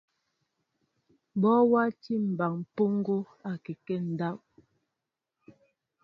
[1.41, 3.17] Bɔ watí mɓaŋ mpoŋgo
[3.49, 4.37] akɛkέ ndáw.